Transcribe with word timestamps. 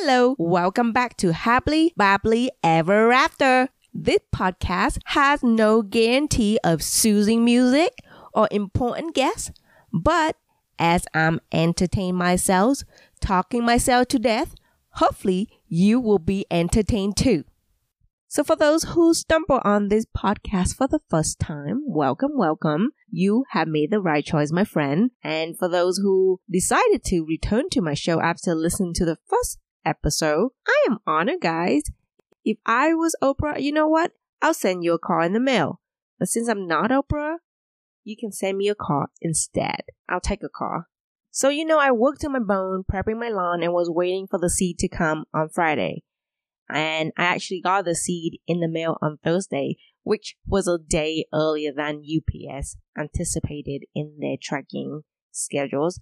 Hello, 0.00 0.36
welcome 0.38 0.92
back 0.92 1.16
to 1.16 1.32
Happily 1.32 1.92
Babbly 1.98 2.50
Ever 2.62 3.10
After. 3.10 3.68
This 3.92 4.20
podcast 4.32 4.98
has 5.06 5.42
no 5.42 5.82
guarantee 5.82 6.56
of 6.62 6.84
soothing 6.84 7.44
music 7.44 7.98
or 8.32 8.46
important 8.52 9.16
guests, 9.16 9.50
but 9.92 10.36
as 10.78 11.04
I'm 11.14 11.40
entertaining 11.50 12.14
myself, 12.14 12.84
talking 13.20 13.64
myself 13.64 14.06
to 14.08 14.20
death, 14.20 14.54
hopefully 14.90 15.48
you 15.66 15.98
will 15.98 16.20
be 16.20 16.46
entertained 16.48 17.16
too. 17.16 17.42
So 18.28 18.44
for 18.44 18.54
those 18.54 18.84
who 18.84 19.12
stumble 19.14 19.60
on 19.64 19.88
this 19.88 20.06
podcast 20.16 20.76
for 20.76 20.86
the 20.86 21.00
first 21.10 21.40
time, 21.40 21.82
welcome, 21.84 22.36
welcome. 22.36 22.92
You 23.10 23.46
have 23.50 23.66
made 23.66 23.90
the 23.90 24.00
right 24.00 24.24
choice, 24.24 24.52
my 24.52 24.62
friend. 24.62 25.10
And 25.24 25.58
for 25.58 25.68
those 25.68 25.98
who 25.98 26.40
decided 26.48 27.02
to 27.06 27.24
return 27.24 27.68
to 27.70 27.80
my 27.80 27.94
show 27.94 28.20
after 28.20 28.54
listening 28.54 28.94
to 28.94 29.04
the 29.04 29.18
first 29.28 29.58
episode, 29.84 30.50
I 30.66 30.86
am 30.90 30.98
honored, 31.06 31.40
guys. 31.40 31.82
If 32.44 32.58
I 32.64 32.94
was 32.94 33.16
Oprah, 33.22 33.60
you 33.60 33.72
know 33.72 33.88
what? 33.88 34.12
I'll 34.40 34.54
send 34.54 34.84
you 34.84 34.94
a 34.94 34.98
car 34.98 35.22
in 35.22 35.32
the 35.32 35.40
mail. 35.40 35.80
But 36.18 36.28
since 36.28 36.48
I'm 36.48 36.66
not 36.66 36.90
Oprah, 36.90 37.36
you 38.04 38.16
can 38.16 38.32
send 38.32 38.58
me 38.58 38.68
a 38.68 38.74
car 38.74 39.08
instead. 39.20 39.82
I'll 40.08 40.20
take 40.20 40.42
a 40.42 40.48
car. 40.48 40.86
So, 41.30 41.48
you 41.48 41.64
know, 41.64 41.78
I 41.78 41.90
worked 41.90 42.24
on 42.24 42.32
my 42.32 42.38
bone, 42.38 42.84
prepping 42.90 43.20
my 43.20 43.28
lawn, 43.28 43.62
and 43.62 43.72
was 43.72 43.90
waiting 43.90 44.26
for 44.26 44.38
the 44.38 44.50
seed 44.50 44.78
to 44.78 44.88
come 44.88 45.24
on 45.34 45.48
Friday 45.48 46.02
and 46.68 47.12
I 47.16 47.24
actually 47.24 47.60
got 47.60 47.84
the 47.84 47.94
seed 47.94 48.40
in 48.46 48.60
the 48.60 48.68
mail 48.68 48.98
on 49.00 49.18
Thursday, 49.24 49.76
which 50.02 50.36
was 50.46 50.68
a 50.68 50.78
day 50.78 51.26
earlier 51.32 51.72
than 51.74 52.02
UPS 52.04 52.76
anticipated 52.98 53.84
in 53.94 54.16
their 54.20 54.36
tracking 54.40 55.02
schedules. 55.32 56.00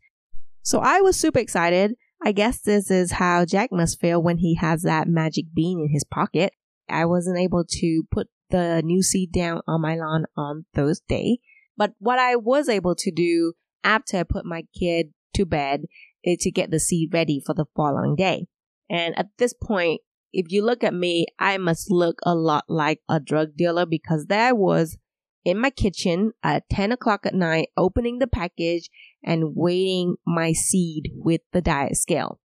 So 0.62 0.80
I 0.80 1.01
was 1.01 1.16
super 1.16 1.38
excited. 1.38 1.95
I 2.23 2.33
guess 2.33 2.61
this 2.61 2.91
is 2.91 3.12
how 3.12 3.45
Jack 3.45 3.70
must 3.73 4.01
feel 4.01 4.23
when 4.23 4.38
he 4.38 4.57
has 4.57 4.83
that 4.83 5.09
magic 5.09 5.47
bean 5.55 5.80
in 5.80 5.91
his 5.91 6.05
pocket. 6.05 6.52
I 6.88 7.05
wasn't 7.05 7.38
able 7.38 7.65
to 7.65 8.02
put 8.10 8.29
the 8.51 8.82
new 8.82 9.02
seed 9.02 9.32
down 9.32 9.60
on 9.66 9.82
my 9.82 9.96
lawn 9.96 10.24
on 10.37 10.66
Thursday, 10.74 11.38
but 11.77 11.93
what 11.99 12.18
I 12.18 12.37
was 12.37 12.68
able 12.68 12.95
to 12.96 13.10
do 13.10 13.55
after 13.85 14.18
I 14.18 14.23
put 14.23 14.45
my 14.45 14.65
kid 14.79 15.13
to 15.35 15.45
bed 15.45 15.82
is 16.24 16.38
to 16.38 16.51
get 16.51 16.71
the 16.71 16.80
seed 16.80 17.13
ready 17.13 17.40
for 17.45 17.55
the 17.55 17.66
following 17.77 18.16
day. 18.16 18.46
And 18.88 19.18
at 19.18 19.29
this 19.38 19.52
point, 19.52 20.01
if 20.33 20.46
you 20.51 20.65
look 20.65 20.85
at 20.85 20.95
me, 20.95 21.27
I 21.38 21.59
must 21.59 21.90
look 21.90 22.18
a 22.24 22.35
lot 22.35 22.65
like 22.68 23.01
a 23.09 23.21
drug 23.21 23.57
dealer 23.57 23.87
because 23.87 24.27
there 24.27 24.49
I 24.49 24.52
was 24.52 24.96
in 25.45 25.60
my 25.60 25.71
kitchen 25.71 26.33
at 26.43 26.68
10 26.68 26.93
o'clock 26.93 27.24
at 27.24 27.35
night, 27.35 27.68
opening 27.77 28.18
the 28.18 28.27
package 28.27 28.90
and 29.27 29.57
weighing 29.57 30.16
my 30.27 30.52
seed 30.52 31.10
with 31.16 31.41
the 31.52 31.60
diet 31.60 31.96
scale. 31.96 32.41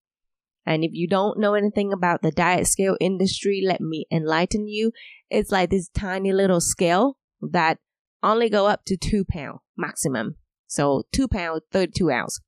And 0.66 0.84
if 0.84 0.92
you 0.94 1.08
don't 1.08 1.40
know 1.40 1.54
anything 1.54 1.94
about 1.94 2.22
the 2.22 2.32
diet 2.32 2.68
scale 2.68 2.98
industry, 3.00 3.64
let 3.66 3.80
me 3.80 4.06
enlighten 4.12 4.68
you. 4.68 4.92
It's 5.30 5.52
like 5.52 5.70
this 5.70 5.90
tiny 5.90 6.34
little 6.34 6.62
scale 6.62 7.18
that 7.42 7.78
only 8.22 8.50
go 8.50 8.68
up 8.68 8.82
to 8.86 8.98
two 8.98 9.24
pound 9.24 9.60
maximum. 9.78 10.36
So 10.68 11.04
two 11.14 11.28
pound, 11.28 11.62
32 11.72 12.12
ounce 12.12 12.40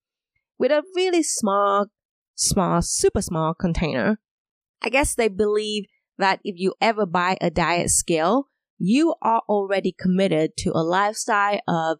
with 0.58 0.72
a 0.72 0.84
really 0.96 1.24
small, 1.24 1.88
small, 2.36 2.82
super 2.82 3.22
small 3.22 3.54
container 3.54 4.20
I 4.84 4.90
guess 4.90 5.16
they 5.16 5.30
believe 5.30 5.86
that 6.18 6.40
if 6.44 6.56
you 6.58 6.74
ever 6.82 7.06
buy 7.06 7.38
a 7.40 7.50
diet 7.50 7.90
scale, 7.90 8.50
you 8.78 9.16
are 9.22 9.42
already 9.48 9.96
committed 9.98 10.52
to 10.58 10.72
a 10.72 10.84
lifestyle 10.84 11.62
of 11.68 12.00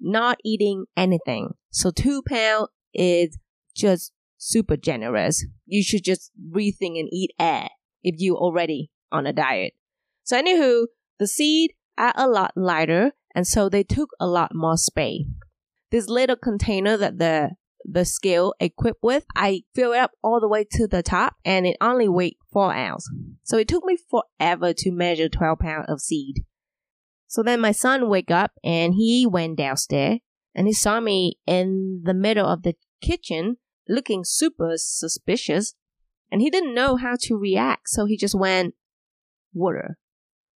not 0.00 0.38
eating 0.44 0.86
anything. 0.96 1.50
So 1.70 1.90
two 1.90 2.22
pound 2.28 2.68
is 2.94 3.38
just 3.76 4.12
super 4.36 4.76
generous. 4.76 5.44
You 5.66 5.82
should 5.82 6.04
just 6.04 6.30
rethink 6.50 6.98
and 6.98 7.08
eat 7.12 7.32
air 7.38 7.68
if 8.02 8.16
you 8.18 8.36
already 8.36 8.90
on 9.10 9.26
a 9.26 9.32
diet. 9.32 9.72
So 10.24 10.40
anywho, 10.40 10.86
the 11.18 11.26
seed 11.26 11.72
are 11.96 12.12
a 12.16 12.28
lot 12.28 12.52
lighter 12.56 13.12
and 13.34 13.46
so 13.46 13.68
they 13.68 13.82
took 13.82 14.10
a 14.20 14.26
lot 14.26 14.54
more 14.54 14.76
space. 14.76 15.26
This 15.90 16.08
little 16.08 16.36
container 16.36 16.96
that 16.96 17.18
the 17.18 17.50
the 17.90 18.04
scale 18.04 18.52
equipped 18.60 19.02
with, 19.02 19.24
I 19.34 19.62
fill 19.74 19.92
it 19.92 19.98
up 19.98 20.10
all 20.22 20.40
the 20.40 20.48
way 20.48 20.64
to 20.72 20.86
the 20.86 21.02
top 21.02 21.36
and 21.44 21.66
it 21.66 21.76
only 21.80 22.08
weighed 22.08 22.36
4 22.52 22.74
ounces. 22.74 23.10
So 23.44 23.56
it 23.56 23.68
took 23.68 23.84
me 23.84 23.96
forever 24.10 24.74
to 24.74 24.90
measure 24.90 25.28
12 25.28 25.58
pounds 25.58 25.86
of 25.88 26.00
seed. 26.00 26.44
So 27.28 27.42
then 27.42 27.60
my 27.60 27.72
son 27.72 28.08
wake 28.08 28.30
up 28.30 28.52
and 28.64 28.94
he 28.94 29.26
went 29.26 29.58
downstairs 29.58 30.18
and 30.54 30.66
he 30.66 30.72
saw 30.72 30.98
me 30.98 31.38
in 31.46 32.02
the 32.04 32.14
middle 32.14 32.46
of 32.46 32.62
the 32.62 32.74
kitchen 33.00 33.58
looking 33.88 34.24
super 34.24 34.72
suspicious 34.76 35.74
and 36.30 36.40
he 36.40 36.50
didn't 36.50 36.74
know 36.74 36.96
how 36.96 37.16
to 37.20 37.36
react. 37.36 37.88
So 37.88 38.06
he 38.06 38.16
just 38.16 38.34
went, 38.34 38.74
water, 39.52 39.98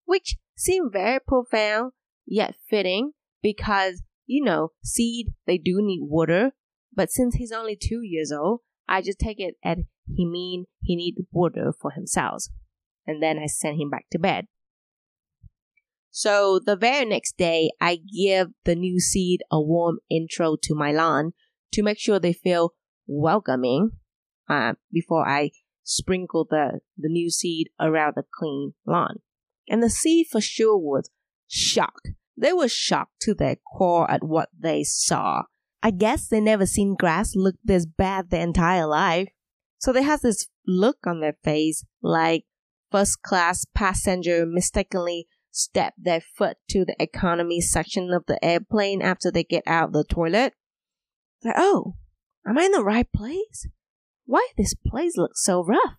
which 0.05 0.37
seemed 0.57 0.93
very 0.93 1.21
profound 1.21 1.93
yet 2.27 2.57
fitting 2.69 3.13
because 3.43 4.03
you 4.27 4.43
know, 4.43 4.73
seed, 4.83 5.35
they 5.47 5.59
do 5.59 5.79
need 5.81 6.01
water 6.03 6.53
but 6.95 7.11
since 7.11 7.37
he's 7.37 7.53
only 7.53 7.77
two 7.77 8.01
years 8.03 8.31
old, 8.33 8.61
I 8.89 9.01
just 9.01 9.19
take 9.19 9.41
it 9.41 9.55
as 9.65 9.79
he 10.15 10.27
mean 10.27 10.67
he 10.83 10.97
need 10.97 11.15
water 11.31 11.73
for 11.81 11.93
himself. 11.93 12.45
And 13.07 13.23
then 13.23 13.39
I 13.39 13.47
send 13.47 13.81
him 13.81 13.91
back 13.91 14.07
to 14.13 14.19
bed. 14.19 14.47
So 16.15 16.61
the 16.63 16.77
very 16.77 17.07
next 17.07 17.39
day, 17.39 17.71
I 17.81 17.97
give 17.97 18.49
the 18.65 18.75
new 18.75 19.01
seed 19.01 19.41
a 19.51 19.61
warm 19.61 19.99
intro 20.11 20.57
to 20.63 20.75
my 20.75 20.93
lawn 20.93 21.33
to 21.73 21.83
make 21.83 21.99
sure 21.99 22.21
they 22.21 22.35
feel 22.35 22.75
welcoming 23.07 23.93
uh, 24.49 24.75
before 24.93 25.27
I 25.27 25.53
sprinkle 25.83 26.47
the, 26.49 26.81
the 26.99 27.09
new 27.09 27.31
seed 27.31 27.71
around 27.81 28.13
the 28.17 28.25
clean 28.39 28.75
lawn. 28.87 29.21
And 29.69 29.83
the 29.83 29.89
seed 29.89 30.27
for 30.31 30.43
sure 30.43 30.77
was 30.77 31.09
shocked. 31.49 32.11
They 32.37 32.53
were 32.53 32.69
shocked 32.69 33.21
to 33.23 33.33
their 33.33 33.57
core 33.57 34.09
at 34.11 34.23
what 34.23 34.51
they 34.57 34.85
saw. 34.85 35.45
I 35.83 35.93
guess 35.93 36.29
they 36.29 36.41
never 36.41 36.67
seen 36.67 36.95
grass 36.95 37.35
look 37.35 37.55
this 37.65 37.87
bad 37.87 38.29
their 38.29 38.43
entire 38.43 38.87
life. 38.87 39.29
So 39.79 39.95
they 39.95 40.03
have 40.03 40.21
this 40.21 40.49
look 40.67 40.99
on 41.07 41.21
their 41.21 41.39
face 41.43 41.87
like 42.03 42.45
first 42.91 43.23
class 43.23 43.65
passenger 43.75 44.45
mistakenly 44.47 45.27
step 45.53 45.95
their 45.97 46.21
foot 46.21 46.57
to 46.71 46.85
the 46.85 46.97
economy 46.99 47.61
section 47.61 48.13
of 48.13 48.25
the 48.27 48.43
airplane 48.45 49.03
after 49.03 49.31
they 49.31 49.45
get 49.45 49.63
out 49.67 49.89
of 49.89 49.93
the 49.93 50.05
toilet. 50.05 50.55
Like, 51.45 51.55
oh, 51.57 51.95
am 52.47 52.59
I 52.59 52.65
in 52.65 52.73
the 52.73 52.83
right 52.83 53.11
place? 53.13 53.69
Why 54.25 54.49
this 54.57 54.75
place 54.75 55.17
looks 55.17 55.45
so 55.45 55.63
rough? 55.63 55.97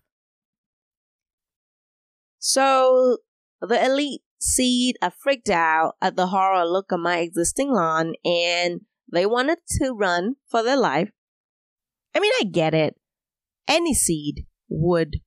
So 2.38 3.18
the 3.60 3.82
elite 3.82 4.22
seed 4.38 4.96
are 5.00 5.12
freaked 5.22 5.48
out 5.48 5.94
at 6.02 6.16
the 6.16 6.26
horror 6.26 6.66
look 6.66 6.92
on 6.92 7.02
my 7.02 7.18
existing 7.18 7.72
lawn 7.72 8.14
and 8.24 8.82
they 9.10 9.24
wanted 9.24 9.58
to 9.78 9.92
run 9.92 10.34
for 10.50 10.62
their 10.62 10.76
life. 10.76 11.10
I 12.14 12.20
mean, 12.20 12.32
I 12.40 12.44
get 12.44 12.74
it. 12.74 12.96
Any 13.66 13.94
seed 13.94 14.46
would 14.68 15.20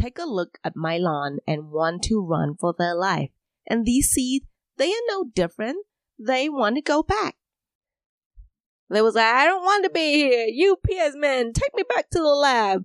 take 0.00 0.18
a 0.18 0.24
look 0.24 0.58
at 0.64 0.74
my 0.74 0.98
lawn 0.98 1.38
and 1.46 1.70
want 1.70 2.02
to 2.04 2.20
run 2.20 2.56
for 2.58 2.74
their 2.76 2.94
life. 2.94 3.30
And 3.68 3.84
these 3.84 4.08
seeds, 4.08 4.46
they 4.76 4.90
are 4.90 5.06
no 5.08 5.26
different. 5.34 5.84
They 6.18 6.48
want 6.48 6.76
to 6.76 6.82
go 6.82 7.02
back. 7.02 7.36
They 8.90 9.00
was 9.00 9.14
like, 9.14 9.24
I 9.24 9.46
don't 9.46 9.62
want 9.62 9.84
to 9.84 9.90
be 9.90 10.14
here. 10.14 10.70
UPS 10.70 11.16
man, 11.16 11.52
take 11.52 11.74
me 11.74 11.82
back 11.88 12.10
to 12.10 12.18
the 12.18 12.24
lab. 12.24 12.82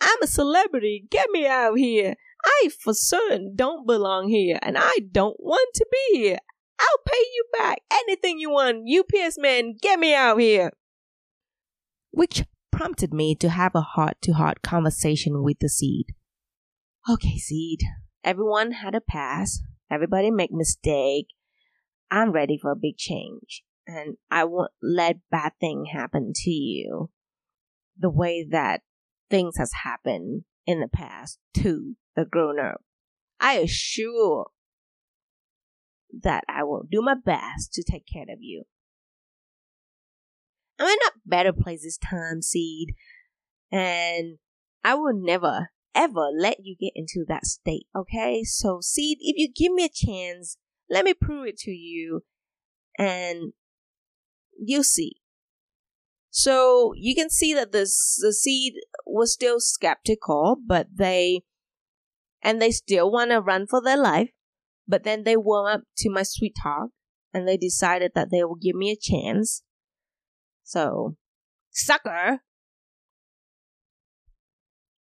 I'm 0.00 0.22
a 0.22 0.26
celebrity. 0.26 1.04
Get 1.10 1.28
me 1.30 1.46
out 1.46 1.72
of 1.72 1.78
here. 1.78 2.14
I 2.44 2.70
for 2.82 2.94
certain 2.94 3.54
don't 3.54 3.86
belong 3.86 4.28
here 4.28 4.58
and 4.62 4.76
I 4.78 4.98
don't 5.12 5.36
want 5.38 5.68
to 5.74 5.86
be 5.90 6.18
here. 6.18 6.38
I'll 6.80 7.02
pay 7.06 7.24
you 7.34 7.44
back 7.56 7.82
anything 7.92 8.38
you 8.38 8.50
want. 8.50 8.88
UPS 8.88 9.38
man, 9.38 9.76
get 9.80 10.00
me 10.00 10.14
out 10.14 10.40
here. 10.40 10.72
Which 12.10 12.44
prompted 12.72 13.14
me 13.14 13.34
to 13.36 13.48
have 13.48 13.74
a 13.74 13.82
heart 13.82 14.16
to 14.22 14.32
heart 14.32 14.62
conversation 14.62 15.44
with 15.44 15.58
the 15.60 15.68
seed. 15.68 16.06
Okay, 17.08 17.36
seed. 17.38 17.80
Everyone 18.24 18.72
had 18.72 18.94
a 18.94 19.00
past. 19.00 19.62
Everybody 19.92 20.30
make 20.30 20.50
mistake. 20.52 21.26
I'm 22.10 22.32
ready 22.32 22.58
for 22.60 22.72
a 22.72 22.76
big 22.76 22.96
change. 22.96 23.62
And 23.86 24.16
I 24.30 24.44
won't 24.44 24.72
let 24.82 25.16
bad 25.30 25.52
thing 25.60 25.86
happen 25.92 26.32
to 26.34 26.50
you. 26.50 27.10
The 27.98 28.10
way 28.10 28.46
that 28.50 28.80
things 29.28 29.58
has 29.58 29.72
happened 29.84 30.44
in 30.66 30.80
the 30.80 30.88
past 30.88 31.38
to 31.54 31.96
the 32.16 32.24
grown 32.24 32.58
up. 32.58 32.82
I 33.40 33.58
assure 33.58 34.46
that 36.22 36.44
I 36.48 36.64
will 36.64 36.84
do 36.90 37.02
my 37.02 37.14
best 37.14 37.72
to 37.74 37.82
take 37.82 38.04
care 38.10 38.22
of 38.22 38.38
you. 38.40 38.64
I'm 40.78 40.86
in 40.86 40.98
a 41.08 41.18
better 41.26 41.52
place 41.52 41.82
this 41.82 41.98
time, 41.98 42.42
Seed, 42.42 42.94
and 43.70 44.38
I 44.84 44.94
will 44.94 45.14
never, 45.14 45.70
ever 45.94 46.30
let 46.36 46.58
you 46.64 46.76
get 46.78 46.92
into 46.94 47.24
that 47.28 47.46
state, 47.46 47.86
okay? 47.94 48.44
So, 48.44 48.80
Seed, 48.80 49.18
if 49.20 49.36
you 49.36 49.48
give 49.52 49.72
me 49.72 49.84
a 49.84 49.88
chance, 49.88 50.56
let 50.90 51.04
me 51.04 51.14
prove 51.14 51.46
it 51.46 51.58
to 51.58 51.70
you, 51.70 52.22
and 52.98 53.52
you'll 54.58 54.84
see. 54.84 55.16
So 56.30 56.94
you 56.96 57.14
can 57.14 57.28
see 57.28 57.52
that 57.52 57.72
this 57.72 58.18
the 58.22 58.32
seed 58.32 58.74
was 59.06 59.34
still 59.34 59.60
skeptical, 59.60 60.56
but 60.66 60.86
they 60.94 61.42
and 62.42 62.60
they 62.60 62.70
still 62.70 63.12
want 63.12 63.30
to 63.30 63.40
run 63.40 63.66
for 63.66 63.82
their 63.82 63.98
life. 63.98 64.30
But 64.88 65.04
then 65.04 65.24
they 65.24 65.36
warm 65.36 65.66
up 65.66 65.80
to 65.98 66.10
my 66.10 66.22
sweet 66.22 66.54
talk 66.60 66.88
and 67.34 67.46
they 67.46 67.56
decided 67.58 68.12
that 68.14 68.30
they 68.30 68.42
will 68.44 68.56
give 68.56 68.74
me 68.74 68.90
a 68.90 68.96
chance. 68.96 69.62
So, 70.64 71.16
sucker. 71.70 72.40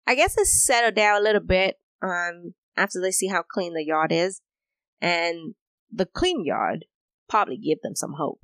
I 0.06 0.14
guess 0.14 0.34
they 0.34 0.44
settled 0.44 0.94
down 0.94 1.20
a 1.20 1.24
little 1.24 1.40
bit 1.40 1.76
um, 2.02 2.54
after 2.76 3.00
they 3.00 3.10
see 3.10 3.28
how 3.28 3.42
clean 3.42 3.74
the 3.74 3.84
yard 3.84 4.12
is. 4.12 4.40
And 5.00 5.54
the 5.90 6.06
clean 6.06 6.44
yard 6.44 6.86
probably 7.28 7.56
give 7.56 7.80
them 7.82 7.94
some 7.94 8.14
hope. 8.18 8.40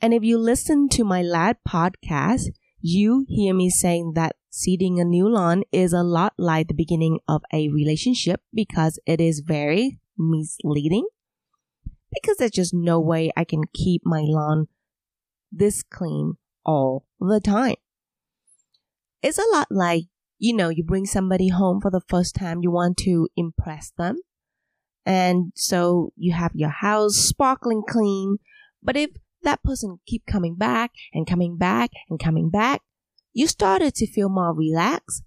And 0.00 0.14
if 0.14 0.22
you 0.22 0.38
listen 0.38 0.88
to 0.90 1.04
my 1.04 1.22
lad 1.22 1.56
podcast, 1.68 2.46
you 2.80 3.26
hear 3.28 3.54
me 3.54 3.68
saying 3.68 4.12
that 4.14 4.36
seeding 4.50 5.00
a 5.00 5.04
new 5.04 5.28
lawn 5.28 5.64
is 5.72 5.92
a 5.92 6.02
lot 6.02 6.34
like 6.38 6.68
the 6.68 6.74
beginning 6.74 7.18
of 7.26 7.42
a 7.52 7.68
relationship 7.68 8.40
because 8.54 9.00
it 9.06 9.20
is 9.20 9.40
very 9.40 9.98
misleading. 10.16 11.06
Because 12.12 12.36
there's 12.36 12.52
just 12.52 12.72
no 12.72 13.00
way 13.00 13.30
I 13.36 13.44
can 13.44 13.64
keep 13.74 14.02
my 14.04 14.20
lawn 14.20 14.68
this 15.50 15.82
clean 15.82 16.34
all 16.64 17.04
the 17.20 17.40
time. 17.40 17.76
It's 19.22 19.38
a 19.38 19.50
lot 19.52 19.68
like, 19.70 20.04
you 20.38 20.54
know, 20.54 20.68
you 20.68 20.84
bring 20.84 21.06
somebody 21.06 21.48
home 21.48 21.80
for 21.80 21.90
the 21.90 22.02
first 22.08 22.34
time, 22.34 22.60
you 22.62 22.70
want 22.70 22.96
to 22.98 23.28
impress 23.36 23.92
them. 23.98 24.18
And 25.04 25.52
so 25.54 26.12
you 26.16 26.32
have 26.32 26.52
your 26.54 26.68
house 26.68 27.16
sparkling 27.16 27.82
clean. 27.88 28.38
But 28.82 28.96
if 28.96 29.10
that 29.42 29.62
person 29.62 29.98
keep 30.06 30.26
coming 30.26 30.54
back 30.54 30.92
and 31.12 31.26
coming 31.26 31.56
back 31.56 31.90
and 32.08 32.20
coming 32.20 32.50
back, 32.50 32.82
you 33.32 33.46
started 33.46 33.94
to 33.96 34.06
feel 34.06 34.28
more 34.28 34.54
relaxed. 34.54 35.22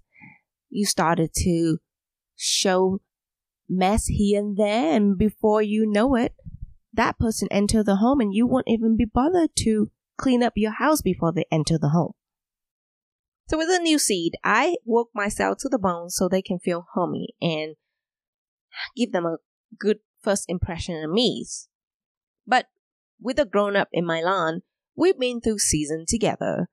You 0.70 0.86
started 0.86 1.30
to 1.34 1.78
show 2.36 3.00
mess 3.68 4.06
here 4.06 4.40
and 4.40 4.56
there, 4.56 4.94
and 4.94 5.16
before 5.16 5.62
you 5.62 5.86
know 5.90 6.14
it, 6.14 6.34
that 6.92 7.18
person 7.18 7.48
enter 7.50 7.82
the 7.82 7.96
home 7.96 8.20
and 8.20 8.34
you 8.34 8.46
won't 8.46 8.68
even 8.68 8.96
be 8.96 9.04
bothered 9.04 9.50
to 9.56 9.90
clean 10.18 10.42
up 10.42 10.52
your 10.56 10.72
house 10.72 11.02
before 11.02 11.32
they 11.32 11.46
enter 11.50 11.78
the 11.78 11.90
home. 11.90 12.12
So 13.48 13.58
with 13.58 13.68
a 13.68 13.82
new 13.82 13.98
seed, 13.98 14.34
I 14.44 14.76
woke 14.84 15.10
myself 15.14 15.58
to 15.60 15.68
the 15.68 15.78
bone 15.78 16.10
so 16.10 16.28
they 16.28 16.42
can 16.42 16.58
feel 16.58 16.86
homey 16.94 17.34
and 17.40 17.76
give 18.96 19.12
them 19.12 19.26
a 19.26 19.38
good 19.78 19.98
first 20.22 20.44
impression 20.48 21.02
of 21.02 21.10
me. 21.10 21.46
But 22.46 22.66
with 23.20 23.38
a 23.38 23.44
grown 23.44 23.76
up 23.76 23.88
in 23.92 24.06
my 24.06 24.20
lawn, 24.22 24.62
we've 24.96 25.18
been 25.18 25.40
through 25.40 25.58
season 25.58 26.04
together. 26.08 26.68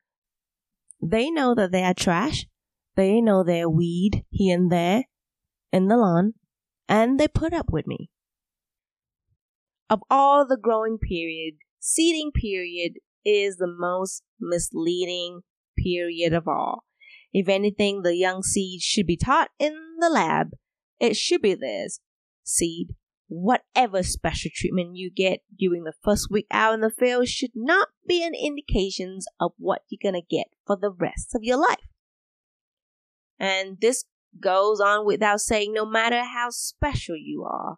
They 1.01 1.29
know 1.29 1.55
that 1.55 1.71
they 1.71 1.83
are 1.83 1.93
trash. 1.93 2.45
They 2.95 3.21
know 3.21 3.43
they're 3.43 3.69
weed 3.69 4.25
here 4.29 4.57
and 4.57 4.71
there 4.71 5.05
in 5.71 5.87
the 5.87 5.97
lawn, 5.97 6.33
and 6.87 7.19
they 7.19 7.27
put 7.27 7.53
up 7.53 7.67
with 7.69 7.87
me. 7.87 8.09
Of 9.89 10.01
all 10.09 10.45
the 10.45 10.57
growing 10.57 10.97
period, 10.97 11.55
seeding 11.79 12.31
period 12.31 12.93
is 13.23 13.57
the 13.57 13.67
most 13.67 14.23
misleading 14.39 15.41
period 15.83 16.33
of 16.33 16.47
all. 16.47 16.83
If 17.31 17.47
anything, 17.47 18.01
the 18.01 18.15
young 18.15 18.43
seed 18.43 18.81
should 18.81 19.05
be 19.05 19.17
taught 19.17 19.49
in 19.59 19.75
the 19.99 20.09
lab. 20.09 20.51
It 20.99 21.15
should 21.15 21.41
be 21.41 21.53
this. 21.53 21.99
Seed 22.43 22.95
whatever 23.29 24.01
special 24.01 24.49
treatment 24.53 24.95
you 24.95 25.11
get 25.11 25.41
during 25.57 25.83
the 25.83 25.93
first 26.03 26.27
week 26.31 26.47
out 26.51 26.73
in 26.73 26.81
the 26.81 26.89
field 26.89 27.27
should 27.27 27.51
not 27.55 27.87
be 28.05 28.23
an 28.23 28.33
indication 28.33 29.19
of 29.39 29.51
what 29.57 29.83
you're 29.87 30.11
to 30.11 30.21
get 30.27 30.47
for 30.65 30.75
the 30.75 30.91
rest 30.91 31.35
of 31.35 31.43
your 31.43 31.57
life. 31.57 31.77
And 33.39 33.77
this 33.79 34.05
goes 34.39 34.81
on 34.81 35.05
without 35.05 35.39
saying 35.39 35.73
no 35.73 35.85
matter 35.85 36.23
how 36.23 36.49
special 36.49 37.15
you 37.15 37.43
are. 37.43 37.77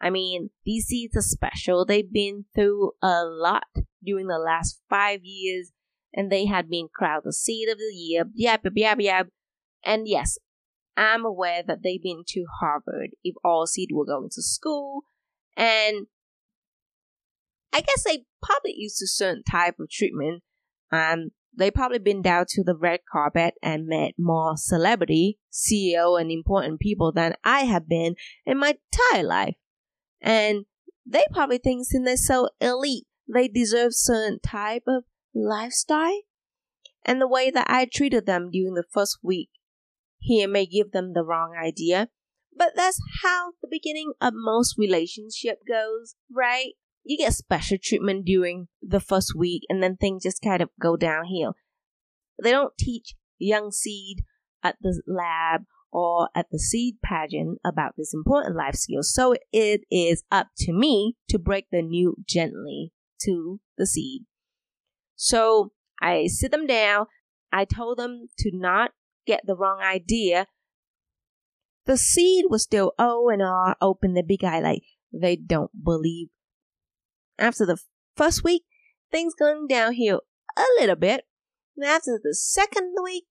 I 0.00 0.10
mean, 0.10 0.50
these 0.64 0.86
seeds 0.86 1.16
are 1.16 1.22
special. 1.22 1.84
They've 1.84 2.12
been 2.12 2.44
through 2.54 2.92
a 3.00 3.24
lot 3.24 3.64
during 4.04 4.26
the 4.26 4.38
last 4.38 4.80
five 4.90 5.20
years, 5.22 5.72
and 6.14 6.30
they 6.30 6.46
had 6.46 6.68
been 6.68 6.88
crowned 6.94 7.22
the 7.24 7.32
seed 7.32 7.68
of 7.68 7.78
the 7.78 7.94
year, 7.94 8.24
yab, 8.24 8.64
yab, 8.76 9.00
yab. 9.00 9.28
And 9.84 10.08
yes, 10.08 10.38
I'm 10.96 11.24
aware 11.24 11.62
that 11.66 11.82
they've 11.82 12.02
been 12.02 12.24
to 12.28 12.44
Harvard 12.60 13.10
if 13.22 13.34
all 13.44 13.66
seed 13.66 13.90
were 13.92 14.06
going 14.06 14.30
to 14.32 14.42
school, 14.42 15.02
and 15.56 16.06
I 17.72 17.80
guess 17.80 18.04
they 18.04 18.24
probably 18.42 18.74
used 18.76 19.02
a 19.02 19.06
certain 19.06 19.42
type 19.48 19.76
of 19.78 19.90
treatment. 19.90 20.42
Um, 20.90 21.30
they 21.56 21.70
probably 21.70 21.98
been 21.98 22.22
down 22.22 22.46
to 22.50 22.62
the 22.62 22.76
red 22.76 23.00
carpet 23.10 23.54
and 23.62 23.86
met 23.86 24.12
more 24.18 24.56
celebrity, 24.56 25.38
CEO, 25.52 26.20
and 26.20 26.30
important 26.30 26.80
people 26.80 27.12
than 27.12 27.34
I 27.44 27.60
have 27.60 27.88
been 27.88 28.14
in 28.46 28.58
my 28.58 28.76
entire 28.92 29.24
life. 29.24 29.56
And 30.20 30.66
they 31.04 31.24
probably 31.32 31.58
think 31.58 31.84
since 31.84 32.04
they're 32.04 32.16
so 32.16 32.50
elite, 32.60 33.06
they 33.32 33.48
deserve 33.48 33.90
certain 33.92 34.40
type 34.40 34.84
of 34.86 35.04
lifestyle. 35.34 36.20
And 37.04 37.20
the 37.20 37.28
way 37.28 37.50
that 37.50 37.66
I 37.70 37.86
treated 37.86 38.26
them 38.26 38.50
during 38.50 38.74
the 38.74 38.84
first 38.90 39.18
week 39.22 39.50
here 40.18 40.48
may 40.48 40.66
give 40.66 40.90
them 40.92 41.12
the 41.14 41.24
wrong 41.24 41.54
idea, 41.56 42.08
but 42.56 42.72
that's 42.74 43.00
how 43.22 43.52
the 43.62 43.68
beginning 43.70 44.12
of 44.20 44.32
most 44.34 44.76
relationship 44.76 45.60
goes, 45.66 46.16
right? 46.30 46.72
You 47.04 47.16
get 47.16 47.32
special 47.32 47.78
treatment 47.82 48.24
during 48.26 48.68
the 48.82 49.00
first 49.00 49.34
week 49.36 49.62
and 49.68 49.82
then 49.82 49.96
things 49.96 50.24
just 50.24 50.42
kind 50.42 50.60
of 50.60 50.70
go 50.80 50.96
downhill. 50.96 51.54
They 52.42 52.50
don't 52.50 52.76
teach 52.78 53.14
young 53.38 53.70
seed 53.70 54.24
at 54.62 54.76
the 54.80 55.00
lab 55.06 55.62
or 55.90 56.28
at 56.34 56.46
the 56.50 56.58
seed 56.58 56.96
pageant 57.02 57.58
about 57.64 57.92
this 57.96 58.12
important 58.12 58.56
life 58.56 58.74
skill. 58.74 59.02
So 59.02 59.34
it 59.52 59.82
is 59.90 60.24
up 60.30 60.48
to 60.58 60.72
me 60.72 61.16
to 61.28 61.38
break 61.38 61.66
the 61.70 61.82
new 61.82 62.16
gently 62.26 62.92
to 63.22 63.60
the 63.78 63.86
seed. 63.86 64.24
So 65.18 65.72
I 66.00 66.28
sit 66.28 66.52
them 66.52 66.66
down. 66.66 67.06
I 67.52 67.64
told 67.64 67.98
them 67.98 68.28
to 68.38 68.50
not 68.54 68.92
get 69.26 69.42
the 69.44 69.56
wrong 69.56 69.80
idea. 69.80 70.46
The 71.86 71.96
seed 71.96 72.44
was 72.48 72.62
still 72.62 72.92
O 72.98 73.28
and 73.28 73.42
R 73.42 73.76
open 73.80 74.14
the 74.14 74.22
big 74.22 74.44
eye 74.44 74.60
like 74.60 74.84
they 75.12 75.34
don't 75.34 75.72
believe. 75.84 76.28
After 77.36 77.66
the 77.66 77.78
first 78.16 78.44
week, 78.44 78.62
things 79.10 79.34
going 79.34 79.66
downhill 79.66 80.20
a 80.56 80.64
little 80.78 80.96
bit. 80.96 81.24
And 81.76 81.84
after 81.84 82.20
the 82.22 82.34
second 82.34 82.94
week, 83.02 83.24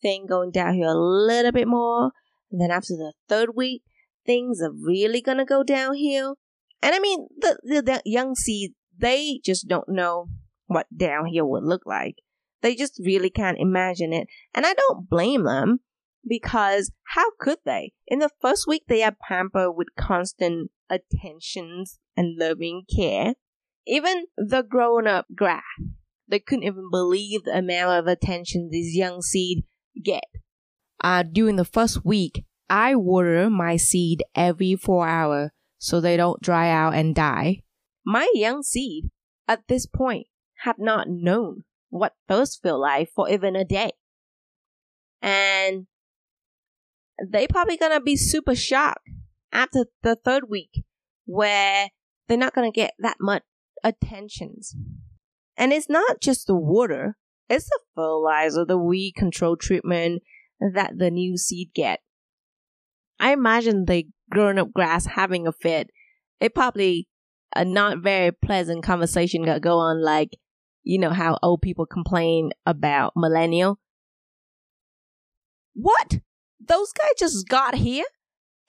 thing 0.00 0.26
going 0.26 0.50
downhill 0.50 0.92
a 0.92 0.98
little 0.98 1.52
bit 1.52 1.68
more. 1.68 2.12
And 2.50 2.58
then 2.58 2.70
after 2.70 2.94
the 2.94 3.12
third 3.28 3.50
week, 3.54 3.82
things 4.24 4.62
are 4.62 4.72
really 4.72 5.20
gonna 5.20 5.44
go 5.44 5.62
downhill. 5.62 6.38
And 6.80 6.94
I 6.94 7.00
mean, 7.00 7.26
the, 7.36 7.58
the, 7.62 7.82
the 7.82 8.02
young 8.06 8.34
seed, 8.34 8.72
they 8.96 9.40
just 9.44 9.68
don't 9.68 9.88
know 9.88 10.28
what 10.68 10.86
down 10.96 11.26
here 11.26 11.44
would 11.44 11.64
look 11.64 11.82
like. 11.84 12.16
They 12.62 12.74
just 12.74 13.00
really 13.04 13.30
can't 13.30 13.58
imagine 13.58 14.12
it. 14.12 14.28
And 14.54 14.64
I 14.64 14.74
don't 14.74 15.08
blame 15.08 15.44
them 15.44 15.80
because 16.26 16.92
how 17.14 17.30
could 17.38 17.58
they? 17.64 17.92
In 18.06 18.20
the 18.20 18.30
first 18.40 18.66
week, 18.66 18.84
they 18.88 19.02
are 19.02 19.16
pampered 19.28 19.76
with 19.76 19.88
constant 19.98 20.70
attentions 20.90 21.98
and 22.16 22.38
loving 22.38 22.84
care. 22.94 23.34
Even 23.86 24.26
the 24.36 24.62
grown 24.62 25.06
up 25.06 25.26
grass, 25.34 25.62
they 26.28 26.38
couldn't 26.38 26.64
even 26.64 26.90
believe 26.90 27.44
the 27.44 27.58
amount 27.58 27.98
of 27.98 28.06
attention 28.06 28.68
these 28.70 28.94
young 28.94 29.22
seed 29.22 29.64
get. 30.02 30.24
Uh, 31.02 31.22
during 31.22 31.56
the 31.56 31.64
first 31.64 32.04
week, 32.04 32.44
I 32.68 32.96
water 32.96 33.48
my 33.48 33.76
seed 33.76 34.22
every 34.34 34.76
four 34.76 35.08
hours 35.08 35.50
so 35.78 36.00
they 36.00 36.16
don't 36.16 36.42
dry 36.42 36.70
out 36.70 36.94
and 36.94 37.14
die. 37.14 37.62
My 38.04 38.30
young 38.34 38.62
seed, 38.62 39.10
at 39.46 39.68
this 39.68 39.86
point, 39.86 40.26
have 40.62 40.76
not 40.78 41.08
known 41.08 41.64
what 41.90 42.14
those 42.28 42.56
feel 42.56 42.80
like 42.80 43.10
for 43.14 43.28
even 43.28 43.56
a 43.56 43.64
day. 43.64 43.92
And 45.22 45.86
they 47.24 47.46
probably 47.46 47.76
gonna 47.76 48.00
be 48.00 48.16
super 48.16 48.54
shocked 48.54 49.08
after 49.52 49.86
the 50.02 50.16
third 50.16 50.44
week 50.48 50.84
where 51.24 51.88
they're 52.26 52.38
not 52.38 52.54
gonna 52.54 52.70
get 52.70 52.92
that 52.98 53.16
much 53.20 53.42
attentions. 53.82 54.74
And 55.56 55.72
it's 55.72 55.88
not 55.88 56.20
just 56.20 56.46
the 56.46 56.54
water, 56.54 57.16
it's 57.48 57.66
the 57.66 57.80
fertilizer, 57.94 58.64
the 58.64 58.78
weed 58.78 59.12
control 59.16 59.56
treatment 59.56 60.22
that 60.60 60.92
the 60.98 61.10
new 61.10 61.36
seed 61.36 61.70
get. 61.74 62.00
I 63.18 63.32
imagine 63.32 63.84
the 63.84 64.06
grown 64.30 64.58
up 64.58 64.72
grass 64.72 65.06
having 65.06 65.46
a 65.46 65.52
fit. 65.52 65.90
It 66.40 66.54
probably 66.54 67.08
a 67.56 67.64
not 67.64 67.98
very 67.98 68.30
pleasant 68.30 68.84
conversation 68.84 69.44
got 69.44 69.62
go 69.62 69.78
on 69.78 70.02
like, 70.02 70.36
you 70.88 70.98
know 70.98 71.10
how 71.10 71.36
old 71.42 71.60
people 71.60 71.84
complain 71.84 72.50
about 72.64 73.12
millennial. 73.14 73.78
What? 75.74 76.20
Those 76.66 76.92
guys 76.94 77.10
just 77.18 77.46
got 77.46 77.74
here 77.74 78.06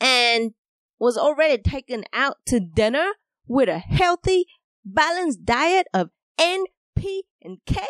and 0.01 0.51
was 0.99 1.17
already 1.17 1.61
taken 1.61 2.03
out 2.11 2.35
to 2.47 2.59
dinner 2.59 3.13
with 3.47 3.69
a 3.69 3.79
healthy, 3.79 4.47
balanced 4.83 5.45
diet 5.45 5.87
of 5.93 6.09
N, 6.37 6.65
P, 6.93 7.23
and 7.41 7.59
K. 7.65 7.87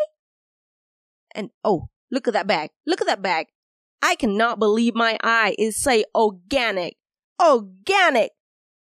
And 1.34 1.50
oh, 1.64 1.90
look 2.12 2.28
at 2.28 2.34
that 2.34 2.46
bag. 2.46 2.70
Look 2.86 3.02
at 3.02 3.08
that 3.08 3.24
bag. 3.24 3.48
I 4.00 4.14
cannot 4.14 4.60
believe 4.60 4.94
my 4.94 5.18
eye. 5.24 5.56
It 5.58 5.74
say 5.74 6.06
organic. 6.14 6.98
Organic. 7.44 8.30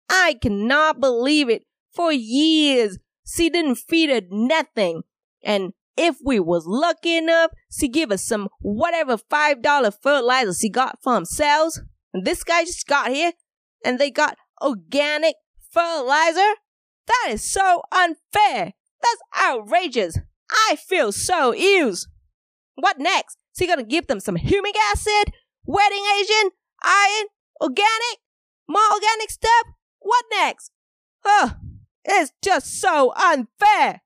I 0.10 0.38
cannot 0.42 1.00
believe 1.00 1.50
it. 1.50 1.64
For 1.94 2.12
years, 2.12 3.00
she 3.26 3.50
didn't 3.50 3.76
feed 3.76 4.10
it 4.10 4.28
nothing. 4.30 5.04
And 5.44 5.74
if 5.98 6.18
we 6.24 6.40
was 6.40 6.66
lucky 6.66 7.18
enough, 7.18 7.52
she 7.72 7.88
give 7.88 8.12
us 8.12 8.24
some 8.24 8.50
whatever 8.60 9.18
five 9.18 9.62
dollar 9.62 9.92
fertilizer 9.92 10.54
she 10.54 10.70
got 10.70 11.02
from 11.02 11.26
sales. 11.26 11.82
And 12.14 12.26
this 12.26 12.44
guy 12.44 12.64
just 12.64 12.88
got 12.88 13.12
here 13.12 13.34
and 13.84 14.00
they 14.00 14.12
got 14.12 14.38
organic 14.62 15.36
fertilizer. 15.70 16.56
That 17.08 17.30
is 17.32 17.44
so 17.44 17.84
unfair. 17.92 18.74
That's 19.02 19.22
outrageous. 19.44 20.18
I 20.70 20.76
feel 20.76 21.12
so 21.12 21.54
used. 21.54 22.08
What 22.76 23.00
next? 23.00 23.38
Is 23.54 23.60
he 23.60 23.68
gonna 23.68 23.84
give 23.84 24.08
them 24.08 24.20
some 24.20 24.38
humic 24.38 24.76
acid, 24.92 25.34
wetting 25.66 26.04
agent, 26.20 26.54
iron, 26.84 27.28
organic, 27.62 28.20
more 28.68 28.82
organic 28.94 29.30
stuff? 29.30 29.68
What 30.00 30.26
next? 30.32 30.72
Huh? 31.24 31.56
It's 32.04 32.32
just 32.44 32.80
so 32.80 33.14
unfair. 33.16 34.02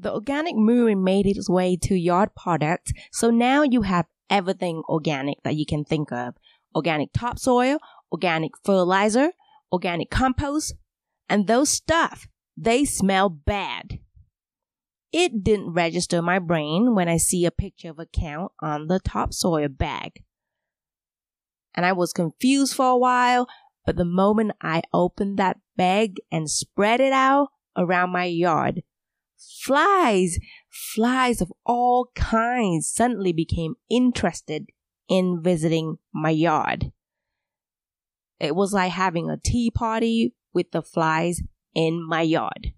The 0.00 0.14
organic 0.14 0.56
mooing 0.56 1.04
made 1.04 1.26
its 1.26 1.50
way 1.50 1.76
to 1.82 1.94
yard 1.94 2.30
products, 2.34 2.90
so 3.12 3.30
now 3.30 3.62
you 3.62 3.82
have 3.82 4.06
everything 4.30 4.82
organic 4.88 5.42
that 5.42 5.56
you 5.56 5.66
can 5.66 5.84
think 5.84 6.10
of. 6.10 6.36
Organic 6.74 7.10
topsoil, 7.12 7.76
organic 8.10 8.52
fertilizer, 8.64 9.32
organic 9.70 10.08
compost, 10.10 10.74
and 11.28 11.46
those 11.46 11.68
stuff, 11.68 12.28
they 12.56 12.86
smell 12.86 13.28
bad. 13.28 13.98
It 15.12 15.44
didn't 15.44 15.74
register 15.74 16.22
my 16.22 16.38
brain 16.38 16.94
when 16.94 17.08
I 17.08 17.18
see 17.18 17.44
a 17.44 17.50
picture 17.50 17.90
of 17.90 17.98
a 17.98 18.06
cow 18.06 18.52
on 18.62 18.86
the 18.86 19.00
topsoil 19.00 19.68
bag. 19.68 20.22
And 21.74 21.84
I 21.84 21.92
was 21.92 22.14
confused 22.14 22.74
for 22.74 22.86
a 22.86 22.96
while, 22.96 23.48
but 23.84 23.96
the 23.96 24.06
moment 24.06 24.52
I 24.62 24.80
opened 24.94 25.38
that 25.38 25.58
bag 25.76 26.16
and 26.32 26.48
spread 26.48 27.00
it 27.00 27.12
out 27.12 27.48
around 27.76 28.10
my 28.10 28.24
yard, 28.24 28.82
flies, 29.64 30.38
flies 30.68 31.40
of 31.40 31.52
all 31.64 32.10
kinds 32.14 32.90
suddenly 32.90 33.32
became 33.32 33.74
interested 33.88 34.66
in 35.08 35.42
visiting 35.42 35.98
my 36.12 36.30
yard. 36.30 36.92
It 38.38 38.54
was 38.54 38.72
like 38.72 38.92
having 38.92 39.28
a 39.28 39.36
tea 39.36 39.70
party 39.70 40.34
with 40.52 40.70
the 40.72 40.82
flies 40.82 41.42
in 41.74 42.06
my 42.06 42.22
yard 42.22 42.72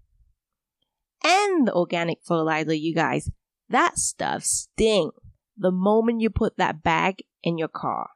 and 1.23 1.67
the 1.67 1.73
organic 1.73 2.19
fertilizer, 2.23 2.73
you 2.73 2.93
guys, 2.93 3.31
that 3.69 3.97
stuff 3.97 4.43
stink 4.43 5.13
the 5.57 5.71
moment 5.71 6.21
you 6.21 6.29
put 6.29 6.57
that 6.57 6.83
bag 6.83 7.23
in 7.41 7.57
your 7.57 7.67
car. 7.67 8.09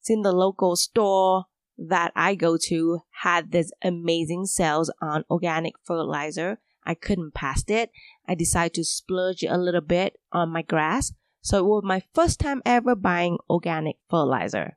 It's 0.00 0.10
in 0.10 0.22
the 0.22 0.32
local 0.32 0.76
store 0.76 1.44
that 1.78 2.12
I 2.14 2.34
go 2.34 2.56
to 2.68 3.00
had 3.22 3.52
this 3.52 3.72
amazing 3.82 4.46
sales 4.46 4.92
on 5.00 5.24
organic 5.30 5.74
fertilizer. 5.82 6.58
I 6.86 6.94
couldn't 6.94 7.34
pass 7.34 7.64
it. 7.68 7.90
I 8.28 8.34
decided 8.34 8.74
to 8.74 8.84
splurge 8.84 9.42
a 9.42 9.56
little 9.56 9.80
bit 9.80 10.18
on 10.32 10.50
my 10.50 10.62
grass. 10.62 11.12
So 11.40 11.58
it 11.58 11.64
was 11.64 11.82
my 11.84 12.02
first 12.14 12.40
time 12.40 12.62
ever 12.64 12.94
buying 12.94 13.38
organic 13.48 13.96
fertilizer. 14.08 14.76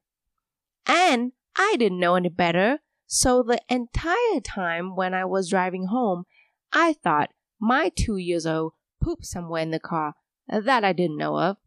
And 0.85 1.33
I 1.55 1.75
didn't 1.77 1.99
know 1.99 2.15
any 2.15 2.29
better. 2.29 2.79
So 3.07 3.41
the 3.41 3.61
entire 3.69 4.41
time 4.43 4.95
when 4.95 5.13
I 5.13 5.25
was 5.25 5.49
driving 5.49 5.87
home, 5.87 6.25
I 6.73 6.93
thought 6.93 7.31
my 7.59 7.89
two 7.95 8.17
years 8.17 8.45
old 8.45 8.73
pooped 9.01 9.25
somewhere 9.25 9.61
in 9.61 9.71
the 9.71 9.79
car 9.79 10.15
that 10.47 10.83
I 10.83 10.93
didn't 10.93 11.17
know 11.17 11.39
of. 11.39 11.57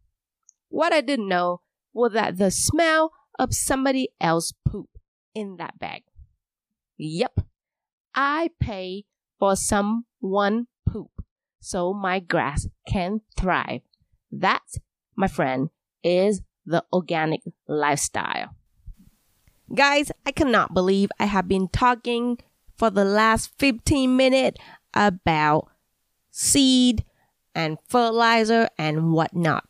What 0.69 0.93
I 0.93 1.01
didn't 1.01 1.29
know 1.29 1.63
was 1.93 2.13
that 2.13 2.39
the 2.39 2.51
smell 2.51 3.13
of 3.39 3.55
somebody 3.55 4.11
else 4.21 4.53
poop 4.67 4.91
in 5.35 5.57
that 5.57 5.79
bag. 5.79 6.03
Yep, 6.99 7.41
I 8.15 8.51
pay 8.61 9.07
for 9.41 9.57
some 9.57 10.05
one 10.21 10.69
poop 10.87 11.11
so 11.61 11.93
my 11.93 12.21
grass 12.21 12.69
can 12.87 13.23
thrive. 13.37 13.81
That, 14.31 14.63
my 15.17 15.27
friend, 15.27 15.71
is 16.05 16.43
the 16.65 16.85
organic 16.93 17.41
lifestyle. 17.67 18.55
Guys, 19.75 20.13
I 20.27 20.33
cannot 20.33 20.75
believe 20.75 21.11
I 21.19 21.25
have 21.25 21.49
been 21.49 21.69
talking 21.69 22.39
for 22.77 22.91
the 22.91 23.05
last 23.05 23.53
15 23.59 24.17
minutes 24.17 24.61
about 24.95 25.69
seed 26.31 27.05
and 27.55 27.79
fertilizer 27.89 28.69
and 28.79 29.13
whatnot. 29.13 29.65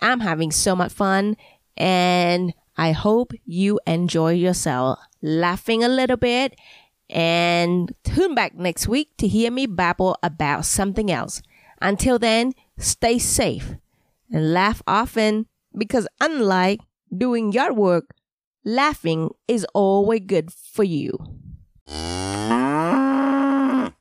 I'm 0.00 0.20
having 0.20 0.50
so 0.50 0.74
much 0.74 0.92
fun 0.92 1.36
and 1.76 2.54
I 2.76 2.92
hope 2.92 3.32
you 3.44 3.80
enjoy 3.86 4.32
yourself 4.32 4.98
laughing 5.20 5.84
a 5.84 5.88
little 5.88 6.16
bit 6.16 6.54
and 7.12 7.94
tune 8.04 8.34
back 8.34 8.54
next 8.54 8.88
week 8.88 9.10
to 9.18 9.28
hear 9.28 9.50
me 9.50 9.66
babble 9.66 10.16
about 10.22 10.64
something 10.64 11.10
else. 11.10 11.42
Until 11.80 12.18
then, 12.18 12.54
stay 12.78 13.18
safe 13.18 13.74
and 14.30 14.52
laugh 14.52 14.82
often 14.86 15.46
because 15.76 16.08
unlike 16.20 16.80
doing 17.14 17.52
yard 17.52 17.76
work, 17.76 18.14
laughing 18.64 19.30
is 19.46 19.66
always 19.74 20.22
good 20.26 20.52
for 20.52 20.84
you. 20.84 21.18